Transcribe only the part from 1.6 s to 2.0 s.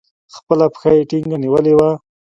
وه.